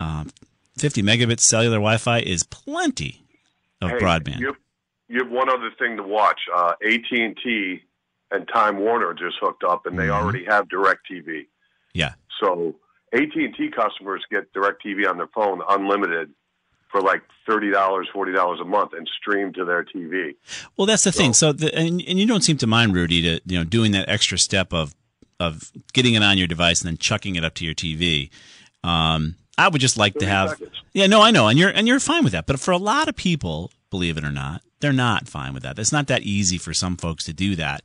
[0.00, 0.30] um,
[0.78, 3.22] 50 megabits cellular Wi-Fi is plenty
[3.80, 4.40] of Hey, broadband.
[4.40, 4.56] You have,
[5.08, 6.40] you have one other thing to watch.
[6.54, 7.36] Uh, AT&T and
[8.48, 10.10] Time Warner just hooked up, and they Mhm.
[10.22, 11.46] already have DirecTV.
[11.94, 12.14] Yeah.
[12.40, 12.76] So
[13.12, 16.30] AT&T customers get DirecTV on their phone unlimited
[16.90, 20.34] for like thirty dollars, forty dollars a month, and stream to their TV.
[20.76, 21.32] Well, that's the thing.
[21.32, 24.08] So, the, and, and you don't seem to mind, Rudy, to you know doing that
[24.08, 24.94] extra step of
[25.38, 28.30] of getting it on your device and then chucking it up to your TV.
[28.84, 30.50] Um, I would just like to have.
[30.50, 30.70] seconds.
[30.92, 32.46] Yeah, no, I know, and you're and you're fine with that.
[32.46, 35.78] But for a lot of people, believe it or not, they're not fine with that.
[35.78, 37.82] It's not that easy for some folks to do that.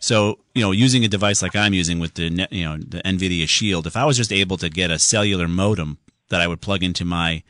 [0.00, 3.48] So, you know, using a device like I'm using with the you know the NVIDIA
[3.48, 6.82] Shield, if I was just able to get a cellular modem that I would plug
[6.82, 7.42] into my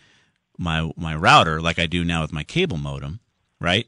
[0.59, 3.21] my my router like I do now with my cable modem,
[3.61, 3.87] right?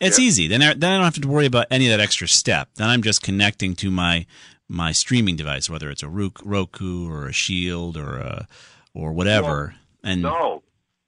[0.00, 0.48] It's easy.
[0.48, 2.70] Then I, then I don't have to worry about any of that extra step.
[2.74, 4.26] Then I'm just connecting to my
[4.68, 8.48] my streaming device, whether it's a Roku or a Shield or a
[8.94, 9.76] or whatever.
[10.02, 10.62] and No,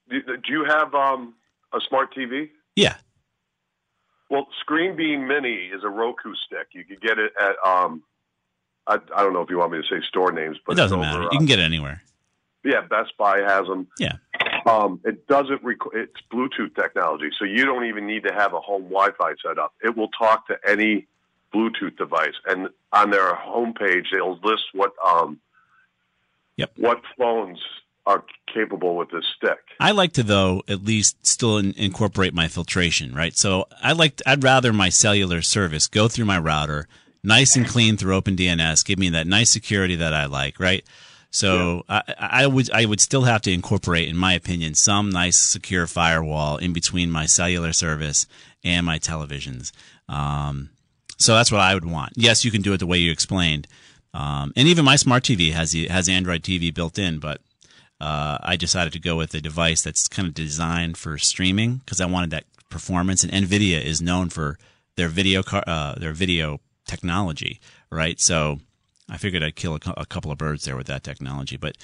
[0.09, 1.33] do you have um,
[1.75, 2.49] a smart TV?
[2.75, 2.95] yeah,
[4.29, 6.67] Well, Screen Beam Mini is a Roku stick.
[6.73, 8.03] You could get it at um,
[8.87, 10.97] I, I don't know if you want me to say store names, but it doesn't
[10.99, 11.23] over, matter.
[11.23, 12.01] uh, You can get it anywhere.
[12.63, 13.87] Yeah, Best Buy has them.
[13.99, 14.17] Yeah.
[14.67, 15.63] Um, it doesn't.
[15.63, 19.59] Rec- it's Bluetooth technology, so you don't even need to have a home Wi-Fi set
[19.59, 19.73] up.
[19.83, 21.05] It will talk to any
[21.53, 25.39] Bluetooth device, and on their homepage, they'll list what um,
[26.57, 26.71] Yep.
[26.77, 27.59] what phones
[28.05, 29.59] are capable with this stick.
[29.79, 33.35] I like to though at least still in, incorporate my filtration, right?
[33.35, 36.87] So I like I'd rather my cellular service go through my router,
[37.23, 40.85] nice and clean through OpenDNS, give me that nice security that I like, right?
[41.35, 45.35] So I, I would I would still have to incorporate, in my opinion, some nice
[45.35, 48.25] secure firewall in between my cellular service
[48.63, 49.73] and my televisions.
[50.07, 50.69] Um,
[51.17, 52.13] so that's what I would want.
[52.15, 53.67] Yes, you can do it the way you explained,
[54.13, 57.19] um, and even my smart TV has has Android TV built in.
[57.19, 57.41] But
[58.01, 62.01] uh, I decided to go with a device that's kind of designed for streaming because
[62.01, 63.23] I wanted that performance.
[63.23, 64.57] And Nvidia is known for
[64.95, 67.59] their video car, uh, their video technology,
[67.91, 68.19] right?
[68.19, 68.59] So
[69.09, 71.57] I figured I'd kill a, a couple of birds there with that technology.
[71.57, 71.77] But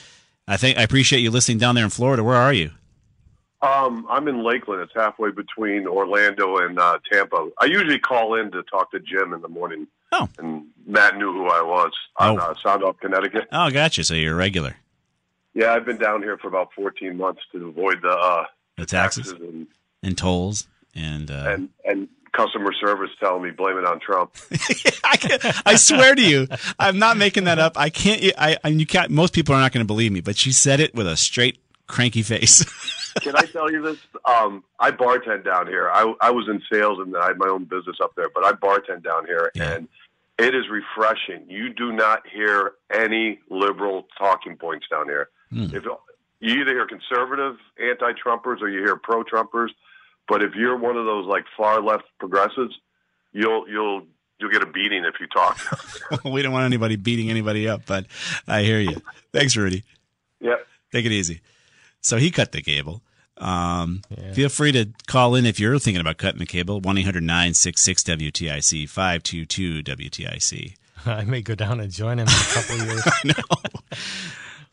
[0.48, 2.24] I think I appreciate you listening down there in Florida.
[2.24, 2.72] Where are you?
[3.62, 4.82] Um, I'm in Lakeland.
[4.82, 7.50] It's halfway between Orlando and uh, Tampa.
[7.60, 9.86] I usually call in to talk to Jim in the morning.
[10.12, 10.28] Oh.
[10.40, 12.42] And Matt knew who I was on Oh.
[12.42, 13.48] uh, Sound Off, Connecticut.
[13.52, 14.04] Oh, gotcha.
[14.04, 14.78] So you're a regular.
[15.54, 18.46] Yeah, I've been down here for about 14 months to avoid the, uh,
[18.78, 19.68] The taxes and,
[20.02, 24.36] and tolls and uh, and and customer service telling me blame it on Trump.
[25.04, 26.48] I, can't- I swear to you,
[26.80, 27.78] I'm not making that up.
[27.78, 28.24] I can't.
[28.38, 29.12] I, I you can't.
[29.12, 31.60] Most people are not going to believe me, but she said it with a straight
[31.88, 32.64] cranky face.
[33.22, 33.98] Can I tell you this?
[34.24, 35.90] Um, I bartend down here.
[35.94, 38.54] I, I was in sales and I had my own business up there, but I
[38.54, 39.90] bartend down here, and
[40.40, 41.44] it is refreshing.
[41.50, 45.28] You do not hear any liberal talking points down here.
[45.74, 45.84] If
[46.40, 49.70] you either hear conservative anti-Trumpers or you hear pro-Trumpers,
[50.28, 52.74] but if you're one of those like far left progressives,
[53.34, 54.04] you'll you'll
[54.40, 55.60] you'll get a beating if you talk.
[56.26, 58.06] we don't want anybody beating anybody up, but
[58.48, 59.02] I hear you.
[59.32, 59.84] Thanks, Rudy.
[60.40, 60.66] yep.
[60.92, 61.42] Take it easy.
[62.02, 63.02] So he cut the cable.
[63.38, 64.02] Um,
[64.34, 66.80] Feel free to call in if you're thinking about cutting the cable.
[66.80, 70.76] 1 800 966 WTIC 522 WTIC.
[71.06, 73.36] I may go down and join him in a couple of years.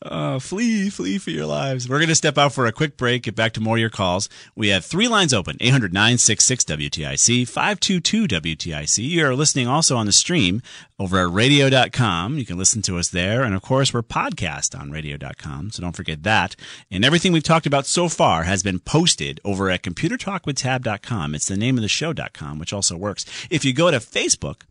[0.00, 1.88] Uh, flee, flee for your lives.
[1.88, 3.90] We're going to step out for a quick break, get back to more of your
[3.90, 4.28] calls.
[4.54, 9.10] We have three lines open 800 966 WTIC, 522 WTIC.
[9.10, 10.62] You're listening also on the stream
[11.00, 12.38] over at radio.com.
[12.38, 13.42] You can listen to us there.
[13.42, 15.72] And of course, we're podcast on radio.com.
[15.72, 16.54] So don't forget that.
[16.92, 21.34] And everything we've talked about so far has been posted over at computertalkwithtab.com.
[21.34, 23.26] It's the name of the show.com, which also works.
[23.50, 24.62] If you go to Facebook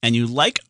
[0.00, 0.60] and you like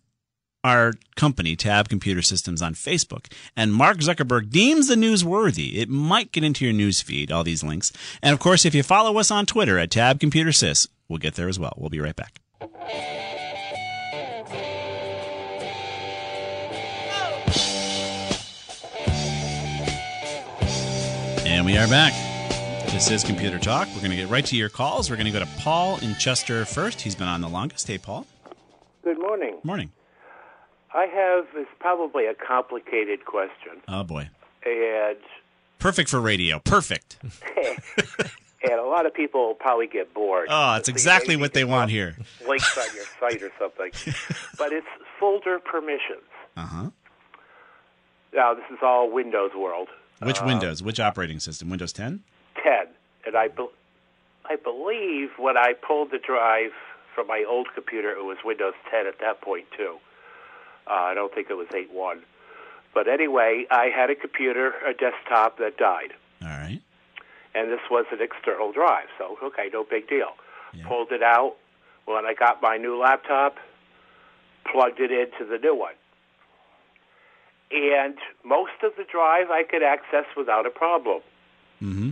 [0.66, 5.88] our company, Tab Computer Systems, on Facebook, and Mark Zuckerberg deems the news worthy, it
[5.88, 7.92] might get into your news feed, all these links.
[8.20, 11.35] And of course, if you follow us on Twitter at Tab Computer Sys, we'll get
[11.37, 11.72] there as well.
[11.76, 12.40] We'll be right back.
[21.46, 22.12] And we are back.
[22.90, 23.87] This is Computer Talk.
[23.94, 25.11] We're going to get right to your calls.
[25.11, 27.02] We're going to go to Paul in Chester first.
[27.02, 27.87] He's been on the longest.
[27.87, 28.26] Hey, Paul.
[29.05, 29.61] Good morning.
[29.62, 29.92] Morning.
[30.96, 34.30] I have it's probably a complicated question, Oh, boy.
[34.64, 35.18] and
[35.78, 36.59] Perfect for radio.
[36.61, 37.18] Perfect.
[38.62, 40.46] and a lot of people will probably get bored.
[40.50, 42.16] Oh, it's exactly what they want here.
[42.48, 43.90] Links on your site or something,
[44.59, 44.87] but it's
[45.20, 46.24] folder permissions.
[46.56, 46.90] Uh huh.
[48.35, 49.88] Now this is all Windows world.
[50.22, 50.82] Which Uh, Windows?
[50.82, 51.68] Which operating system?
[51.68, 52.22] Windows 10?
[52.64, 52.87] 10,
[53.26, 53.68] and I be-
[54.48, 56.70] I believe when I pulled the drive
[57.14, 59.96] from my old computer, it was Windows 10 at that point too.
[60.87, 62.20] Uh, I don't think it was 8.1.
[62.94, 66.12] But anyway, I had a computer, a desktop that died.
[66.42, 66.81] All right.
[67.55, 69.07] and this was an external drive.
[69.18, 70.33] So, okay, no big deal.
[70.87, 71.57] Pulled it out.
[72.05, 73.57] When I got my new laptop,
[74.70, 75.94] plugged it into the new one.
[77.70, 81.22] And most of the drive I could access without a problem.
[81.83, 82.11] Mm-hmm.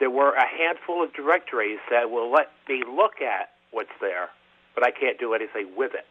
[0.00, 4.30] There were a handful of directories that will let me look at what's there,
[4.74, 6.06] but I can't do anything with it.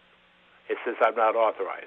[0.69, 1.85] It says I'm not authorized.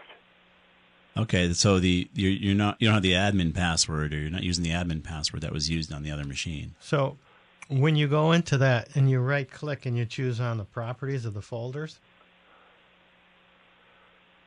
[1.17, 4.43] Okay, so the you're, you're not you don't have the admin password, or you're not
[4.43, 6.75] using the admin password that was used on the other machine.
[6.81, 7.19] So
[7.69, 11.25] when you go into that and you right click and you choose on the properties
[11.25, 11.99] of the folders,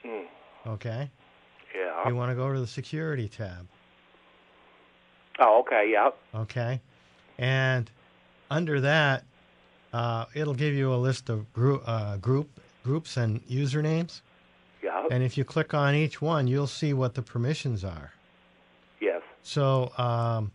[0.04, 0.26] Hmm.
[0.68, 1.10] okay,
[1.76, 2.08] Yeah.
[2.10, 3.68] you want to go to the security tab,
[5.40, 6.10] Oh, okay, yeah.
[6.36, 6.82] okay,
[7.38, 7.90] and
[8.52, 9.24] under that,
[9.94, 12.50] uh, it'll give you a list of group, uh, group
[12.84, 14.22] groups and usernames.
[14.84, 15.08] Yeah.
[15.10, 18.12] And if you click on each one, you'll see what the permissions are.
[19.00, 19.22] Yes.
[19.42, 20.52] So, um,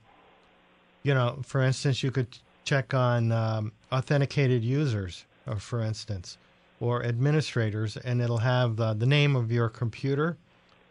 [1.02, 5.24] you know, for instance, you could check on um, authenticated users,
[5.58, 6.36] for instance,
[6.80, 10.36] or administrators, and it'll have the, the name of your computer,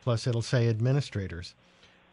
[0.01, 1.53] plus it'll say administrators.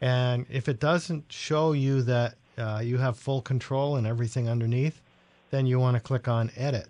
[0.01, 5.01] And if it doesn't show you that uh, you have full control and everything underneath,
[5.49, 6.87] then you want to click on edit.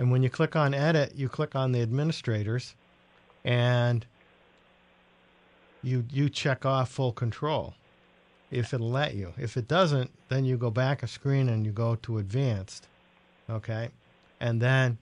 [0.00, 2.74] And when you click on edit, you click on the administrators
[3.44, 4.06] and
[5.82, 7.74] you you check off full control
[8.50, 9.34] if it'll let you.
[9.36, 12.88] If it doesn't, then you go back a screen and you go to advanced.
[13.50, 13.90] Okay?
[14.40, 14.96] And then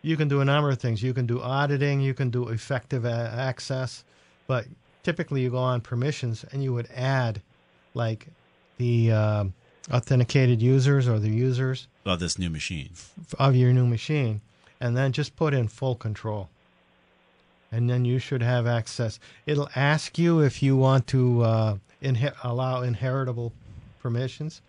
[0.00, 1.02] you can do a number of things.
[1.02, 4.02] You can do auditing, you can do effective access,
[4.46, 4.64] but
[5.02, 7.42] typically you go on permissions and you would add
[7.92, 8.28] like
[8.78, 9.52] the um,
[9.92, 12.90] authenticated users or the users Of this new machine.
[13.38, 14.40] of your new machine,
[14.80, 16.48] and then just put in full control.
[17.70, 19.20] And then you should have access.
[19.46, 23.52] It'll ask you if you want to uh, inhe- allow inheritable
[24.00, 24.62] permissions.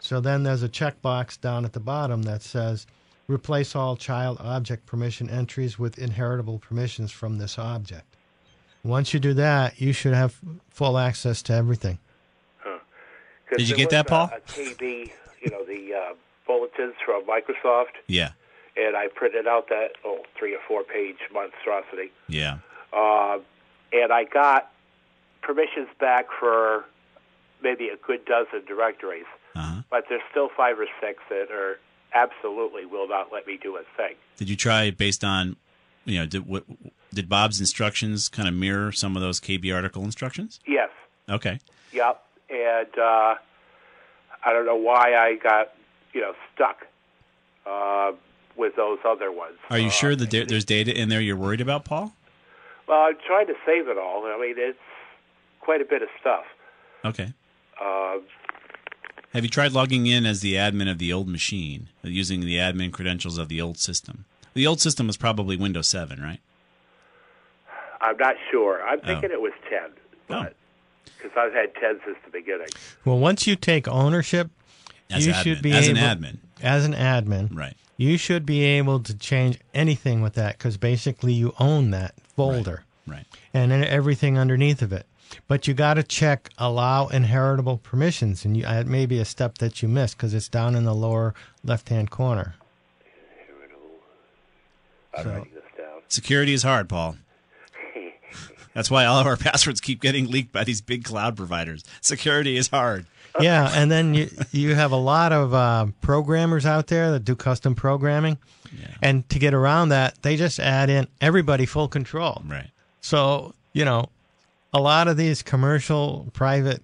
[0.00, 2.86] So then there's a checkbox down at the bottom that says
[3.26, 8.16] replace all child object permission entries with inheritable permissions from this object.
[8.84, 10.38] Once you do that, you should have
[10.70, 11.98] full access to everything.
[13.56, 14.30] Did you get that, Paul?
[14.32, 15.10] A, a KB,
[15.42, 16.14] you know, the uh,
[16.46, 18.30] bulletins from Microsoft, Yeah.
[18.76, 22.58] and I printed out that oh three or four page monstrosity, Yeah.
[22.92, 23.38] uh,
[23.92, 24.70] and I got
[25.42, 26.84] permissions back for
[27.62, 29.82] maybe a good dozen directories, Uh-huh.
[29.90, 31.78] but there's still five or six that are
[32.14, 34.14] absolutely will not let me do a thing.
[34.36, 35.56] Did you try based on,
[36.04, 36.64] you know, did what
[37.12, 40.60] did Bob's instructions kind of mirror some of those KB article instructions?
[40.66, 40.90] Yes,
[41.28, 41.58] Okay.
[41.92, 43.34] yep, and uh,
[44.44, 45.72] I don't know why I got
[46.12, 46.86] you know stuck
[47.66, 48.12] uh,
[48.56, 49.56] with those other ones.
[49.70, 52.12] Are you Uh, sure that there, there's data in there you're worried about, Paul?
[52.86, 54.24] Well, I'm trying to save it all.
[54.24, 54.78] I mean, it's
[55.60, 56.44] quite a bit of stuff.
[57.04, 57.32] Okay.
[57.80, 58.16] Uh,
[59.34, 62.90] Have you tried logging in as the admin of the old machine, using the admin
[62.92, 64.24] credentials of the old system?
[64.54, 66.40] The old system was probably Windows 7, right?
[68.00, 68.82] I'm not sure.
[68.82, 69.06] I'm Oh.
[69.06, 69.90] thinking it was 10,
[70.26, 70.54] but
[71.16, 72.68] because I've had Ted since the beginning.
[73.04, 74.50] Well, once you take ownership,
[75.10, 75.42] As you admin.
[75.42, 76.38] should be As an admin.
[76.62, 77.74] As an admin, Right.
[77.96, 82.84] You should be able to change anything with that because basically you own that folder,
[83.06, 83.24] Right.
[83.52, 85.06] and then everything underneath of it.
[85.48, 89.58] But you got to check allow inheritable permissions, and you, it may be a step
[89.58, 92.54] that you missed because it's down in the lower left-hand corner.
[95.16, 96.00] I'm So- writing this down.
[96.08, 97.16] Security is hard, Paul.
[98.74, 101.84] That's why all of our passwords keep getting leaked by these big cloud providers.
[102.00, 103.06] Security is hard.
[103.40, 107.34] yeah, and then you you have a lot of uh, programmers out there that do
[107.36, 108.38] custom programming,
[109.02, 112.42] and to get around that, they just add in everybody full control.
[112.46, 112.70] Right.
[113.00, 114.06] So you know,
[114.72, 116.82] a lot of these commercial private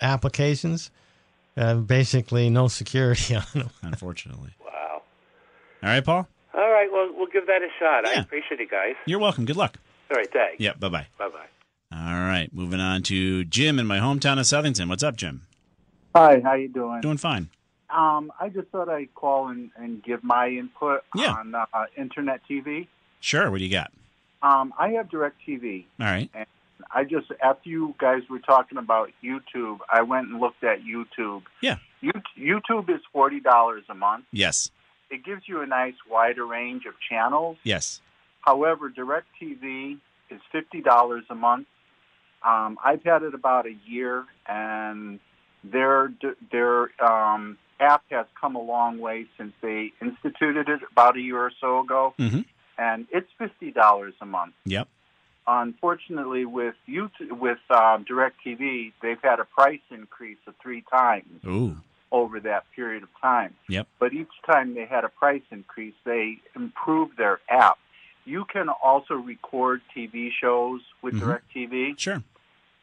[0.00, 0.90] applications
[1.56, 3.70] have basically no security on them.
[3.82, 4.50] Unfortunately.
[4.64, 5.02] Wow.
[5.82, 6.28] All right, Paul?
[6.54, 8.06] All right, well, we'll give that a shot.
[8.06, 8.94] I appreciate it, guys.
[9.06, 9.44] You're welcome.
[9.44, 9.78] Good luck.
[10.10, 10.60] All right, thanks.
[10.60, 11.06] Yeah, bye bye.
[11.18, 11.46] Bye bye.
[11.96, 14.88] All right, moving on to Jim in my hometown of Southington.
[14.88, 15.42] What's up, Jim?
[16.14, 17.00] Hi, how you doing?
[17.00, 17.48] Doing fine.
[17.90, 21.32] Um, I just thought I'd call and, and give my input Yeah.
[21.32, 21.64] on uh,
[21.96, 22.86] internet TV.
[23.20, 23.50] Sure.
[23.50, 23.90] What do you got?
[24.42, 26.30] Um, I have Direct TV, All right.
[26.34, 26.46] and
[26.92, 31.42] I just after you guys were talking about YouTube, I went and looked at YouTube.
[31.62, 31.76] Yeah.
[32.00, 34.26] You- YouTube is forty dollars a month.
[34.32, 34.70] Yes.
[35.10, 37.56] It gives you a nice wider range of channels.
[37.64, 38.00] Yes.
[38.48, 39.98] However, DirecTV
[40.30, 41.66] is fifty dollars a month.
[42.42, 45.20] Um, I've had it about a year, and
[45.62, 46.10] their
[46.50, 51.40] their um, app has come a long way since they instituted it about a year
[51.40, 52.40] or so ago, Mm-hmm.
[52.78, 54.54] and it's fifty dollars a month.
[54.64, 54.88] Yep.
[55.46, 61.76] Unfortunately, with YouTube, with um, DirecTV, they've had a price increase of three times Ooh.
[62.12, 63.54] over that period of time.
[63.68, 63.88] Yep.
[63.98, 67.78] But each time they had a price increase, they improved their app.
[68.28, 71.40] You can also record TV shows with Mhm.
[71.40, 71.98] DirecTV.
[71.98, 72.22] Sure.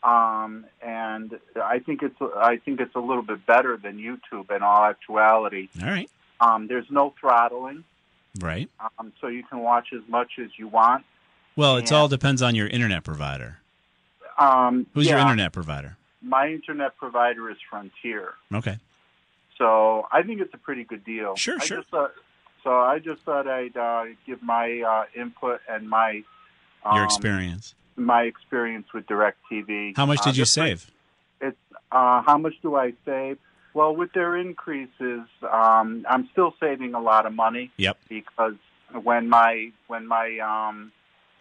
[0.03, 4.61] Um, and I think it's I think it's a little bit better than YouTube in
[4.63, 5.69] all actuality.
[5.81, 6.09] All right.
[6.41, 7.83] Um, there's no throttling,
[8.39, 8.69] Right.
[8.99, 11.05] um, so you can watch as much as you want.
[11.55, 13.59] Well, it all depends on your internet provider.
[14.37, 15.95] Um, Who's your internet provider?
[16.21, 18.33] My internet provider is Frontier.
[18.53, 18.77] Okay.
[19.57, 21.35] So I think it's a pretty good deal.
[21.37, 21.77] Sure, I sure.
[21.77, 22.11] Just thought,
[22.65, 26.23] so I just thought I'd uh, give my uh, input and my
[26.83, 27.75] um, Your experience.
[27.95, 29.95] my experience with DirecTV.
[29.95, 30.91] How much Uh, did you save?
[31.39, 31.55] It's
[31.91, 33.37] uh, how much do I save?
[33.73, 37.97] Well, with their increases, um, I'm still saving a lot of money Yep.
[38.09, 38.55] because
[39.03, 40.91] when my when my um,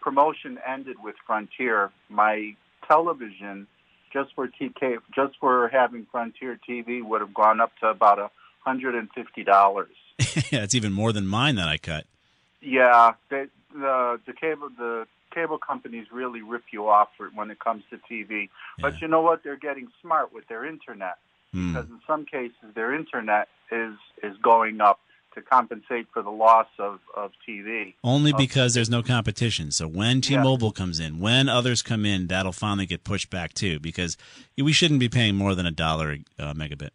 [0.00, 2.54] promotion ended with Frontier, my
[2.86, 3.66] television
[4.12, 8.30] just for TK just for having Frontier TV would have gone up to about a
[8.60, 9.94] hundred and fifty dollars.
[10.50, 12.06] yeah, it's even more than mine that I cut.
[12.60, 17.58] Yeah, they, the the cable the cable companies really rip you off for, when it
[17.58, 18.48] comes to TV.
[18.80, 19.42] But you know what?
[19.42, 21.18] They're getting smart with their internet
[21.52, 21.72] Hmm.
[21.72, 24.98] because in some cases their internet is is going up
[25.36, 27.94] to compensate for the loss of of TV.
[28.02, 29.70] Only Of- because there's no competition.
[29.70, 33.78] So when T-Mobile comes in, when others come in, that'll finally get pushed back too.
[33.80, 34.16] Because
[34.56, 36.90] we shouldn't be paying more than a dollar a megabit.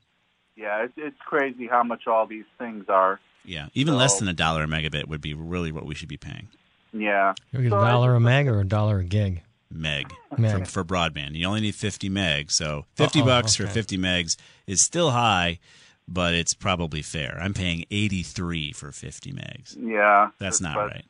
[0.60, 3.20] Yeah, it's, it's crazy how much all these things are.
[3.45, 6.18] Yeah, even less than a dollar a megabit would be really what we should be
[6.18, 6.49] paying.
[6.91, 7.34] Yeah.
[7.51, 9.43] You get a dollar a meg or a dollar a gig.
[9.72, 10.66] Meg, Meg.
[10.66, 11.36] For, for broadband.
[11.36, 12.51] You only need 50 meg.
[12.51, 14.36] So 50 Oh, bucks for 50 megs
[14.66, 15.60] is still high,
[16.07, 17.38] but it's probably fair.
[17.39, 19.78] I'm paying 83 for 50 megs.
[19.80, 21.05] Yeah, That's not but right.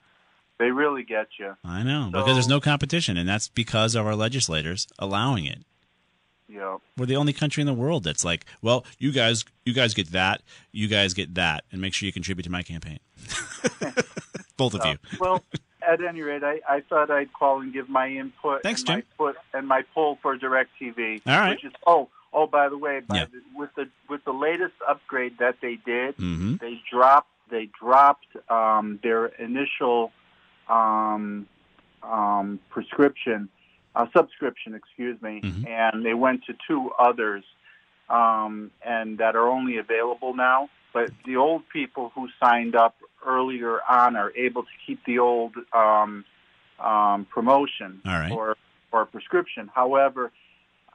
[0.59, 1.55] They really get you.
[1.63, 5.63] I know So- because there's no competition, and that's because of our legislators allowing it.
[6.51, 6.77] Yeah.
[6.97, 10.11] We're the only country in the world that's like, well, you guys, you guys get
[10.13, 10.41] that,
[10.71, 12.99] you guys get that, and make sure you contribute to my campaign.
[14.57, 14.97] Both of So, you.
[15.19, 15.43] well,
[15.87, 18.95] at any rate, I, I thought I'd call and give my input Thanks, and Jim.
[18.97, 21.21] my put and my poll for DirecTV.
[21.25, 21.51] All right.
[21.51, 23.25] Which is oh oh by the way, by Yeah.
[23.25, 26.55] the, with the with the latest upgrade that they did, Mm-hmm.
[26.59, 30.11] they dropped they dropped um, their initial
[30.67, 31.47] um,
[32.03, 33.49] um, prescription
[33.95, 35.67] uh, subscription, excuse me, Mhm.
[35.67, 37.43] and they went to two others,
[38.09, 40.69] um, and that are only available now.
[40.93, 45.55] But the old people who signed up earlier on are able to keep the old
[45.73, 46.25] um,
[46.79, 48.31] um, promotion right.
[48.31, 48.55] or
[48.91, 49.69] or prescription.
[49.73, 50.31] However,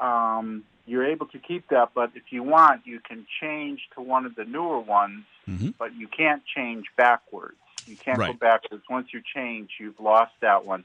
[0.01, 4.26] um, you're able to keep that, but if you want, you can change to one
[4.26, 5.70] of the newer ones, Mm-hmm.
[5.78, 7.59] but you can't change backwards.
[7.86, 8.82] You can't go backwards.
[8.88, 10.84] Once you change, you've lost that one.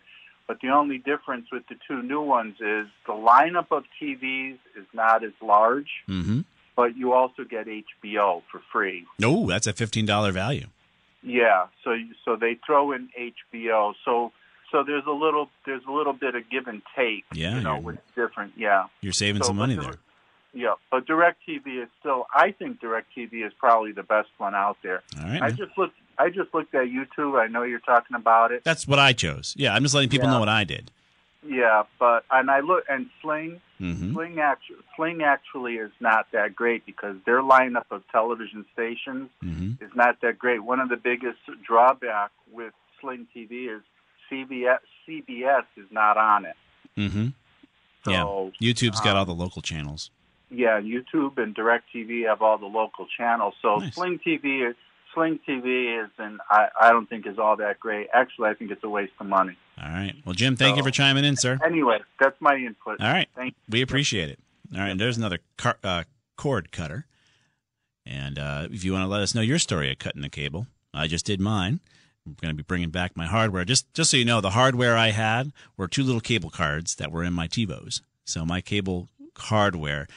[0.50, 4.86] But the only difference with the two new ones is the lineup of TVs is
[4.94, 6.40] not as large, Mm-hmm.
[6.76, 9.06] but you also get HBO for free.
[9.20, 10.66] No, that's a fifteen dollar value.
[11.22, 11.92] Yeah, so
[12.26, 13.10] so they throw in
[13.54, 13.94] HBO.
[14.04, 14.32] So
[14.72, 17.26] so there's a little there's a little bit of give and take.
[17.34, 18.54] Yeah, you know, with different.
[18.58, 19.96] Yeah, You're saving So, some money there.
[20.54, 20.74] yeah.
[20.90, 22.26] But DirecTV is still.
[22.34, 25.04] I think DirecTV is probably the best one out there.
[25.20, 25.42] All right.
[25.44, 25.58] I man.
[25.58, 25.96] just looked.
[26.20, 27.40] I just looked at YouTube.
[27.40, 28.64] I know you're talking about it.
[28.64, 29.56] That's what I chose.
[29.58, 30.34] Yeah, I'm just letting people Yeah.
[30.34, 30.92] know what I did.
[31.48, 33.62] Yeah, but and I look and Sling.
[33.80, 34.14] Mm-hmm.
[34.14, 39.82] Sling actually, Sling actually is not that great because their lineup of television stations Mm-hmm.
[39.84, 40.60] is not that great.
[40.64, 43.82] One of the biggest drawback with Sling TV is
[44.30, 44.80] CBS.
[45.08, 46.56] CBS is not on it.
[46.98, 47.28] Mm-hmm.
[48.04, 48.24] So, yeah.
[48.74, 50.12] YouTube's got um, all the local channels.
[50.52, 53.54] Yeah, YouTube and DirecTV have all the local channels.
[53.62, 53.96] So Nice.
[53.96, 54.76] Sling TV, is
[55.14, 58.08] Sling TV is, and I, I don't think is all that great.
[58.14, 59.58] Actually, I think it's a waste of money.
[59.82, 60.14] All right.
[60.26, 61.58] Well, Jim, thank you for chiming in, sir.
[61.66, 63.02] Anyway, that's my input.
[63.02, 63.28] All right.
[63.36, 64.40] Thank We appreciate it.
[64.74, 64.90] All right.
[64.90, 66.04] And there's another car, uh,
[66.38, 67.06] cord cutter.
[68.06, 70.68] And uh, if you want to let us know your story of cutting the cable,
[70.94, 71.80] I just did mine.
[72.26, 73.66] I'm going to be bringing back my hardware.
[73.66, 77.12] Just just so you know, the hardware I had were two little cable cards that
[77.12, 78.02] were in my TiVos.
[78.26, 80.08] So my cable hardware,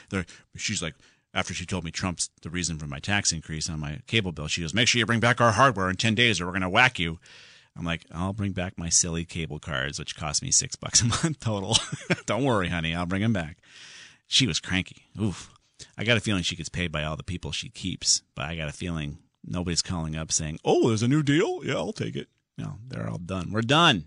[0.55, 0.95] she's like,
[1.33, 4.47] after she told me Trump's the reason for my tax increase on my cable bill,
[4.47, 6.61] she goes, make sure you bring back our hardware in 10 days or we're going
[6.61, 7.19] to whack you.
[7.75, 11.05] I'm like, I'll bring back my silly cable cards, which cost me six bucks a
[11.07, 11.75] month total.
[12.27, 12.93] Don't worry, honey.
[12.93, 13.57] I'll bring them back.
[14.27, 15.07] She was cranky.
[15.19, 15.49] Oof.
[15.97, 18.55] I got a feeling she gets paid by all the people she keeps, but I
[18.55, 21.59] got a feeling nobody's calling up saying, "Oh, there's a new deal.
[21.63, 23.51] Yeah, I'll take it." No, they're all done.
[23.51, 24.05] We're done.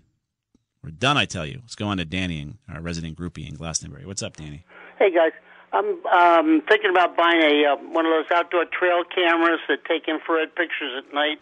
[0.82, 1.16] We're done.
[1.16, 1.58] I tell you.
[1.60, 4.06] Let's go on to Danny, our resident groupie in Glastonbury.
[4.06, 4.64] What's up, Danny?
[4.98, 5.32] Hey guys,
[5.76, 10.08] I'm um, thinking about buying a uh, one of those outdoor trail cameras that take
[10.08, 11.40] infrared pictures at night,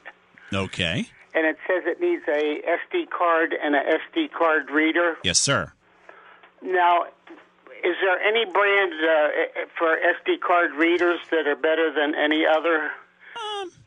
[0.52, 1.06] Okay.
[1.34, 2.60] and it says it needs a
[2.92, 5.16] SD card and a SD card reader.
[5.22, 5.72] Yes, sir.
[6.62, 12.44] Now, is there any brand uh, for SD card readers that are better than any
[12.46, 12.90] other?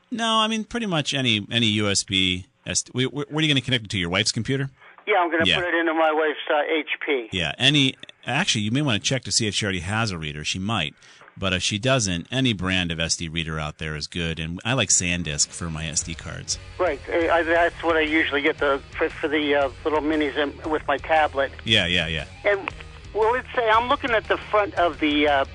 [0.10, 2.46] No, I mean pretty much any any USB.
[2.66, 3.98] SD, wh- wh- what are you going to connect it to?
[3.98, 4.70] Your wife's computer?
[5.08, 5.56] Yeah, I'm going to Yeah.
[5.56, 6.62] put it into my wife's uh,
[7.10, 7.30] HP.
[7.32, 7.54] Yeah.
[7.58, 7.96] Any.
[8.26, 10.44] Actually, you may want to check to see if she already has a reader.
[10.44, 10.94] She might.
[11.40, 14.74] But if she doesn't, any brand of SD reader out there is good, and I
[14.74, 16.58] like SanDisk for my SD cards.
[16.80, 20.36] Right, uh, I, that's what I usually get the for, for the uh, little minis
[20.36, 21.52] in, with my tablet.
[21.64, 22.26] Yeah, yeah, yeah.
[22.44, 22.68] And
[23.14, 25.46] well, let's say I'm looking at the front of the uh,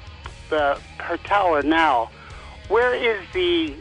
[0.50, 2.11] the her tower now.
[2.68, 3.74] Where is the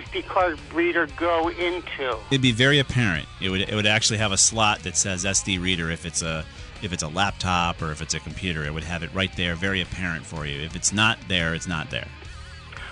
[0.00, 2.16] SD card reader go into?
[2.30, 3.26] It'd be very apparent.
[3.40, 6.44] It would it would actually have a slot that says SD reader if it's a
[6.82, 8.64] if it's a laptop or if it's a computer.
[8.64, 10.60] It would have it right there, very apparent for you.
[10.62, 12.08] If it's not there, it's not there.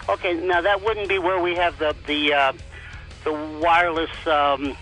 [0.09, 2.53] Okay, now that wouldn't be where we have the the uh,
[3.25, 3.33] the
[3.63, 4.77] wireless um,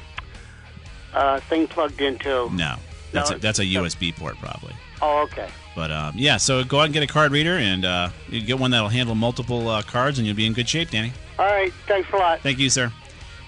[1.14, 2.50] uh, thing plugged into.
[2.50, 2.76] No,
[3.12, 4.74] that's No, a, that's a USB port probably.
[5.00, 5.48] Oh, okay.
[5.76, 8.58] But um, yeah, so go out and get a card reader, and uh, you get
[8.58, 11.12] one that'll handle multiple uh, cards, and you'll be in good shape, Danny.
[11.38, 12.40] All right, thanks a lot.
[12.40, 12.92] Thank you, sir.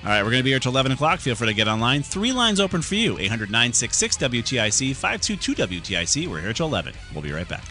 [0.02, 1.20] All right, we're going to be here till 11 o'clock.
[1.20, 2.02] Feel free to get online.
[2.02, 6.26] Three lines open for you 800 966 WTIC, 522 WTIC.
[6.28, 6.94] We're here till 11.
[7.12, 7.64] We'll be right back.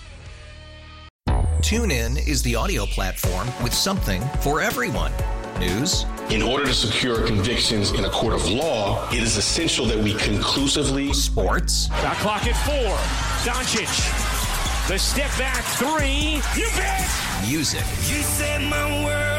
[1.62, 5.12] TuneIn is the audio platform with something for everyone.
[5.60, 9.98] News, In order to secure convictions in a court of law, it is essential that
[9.98, 12.96] we conclusively sports, Got clock at four.
[13.44, 14.88] Doncic.
[14.88, 16.40] The step back three.
[16.60, 17.10] You bet.
[17.46, 19.39] music, You set my world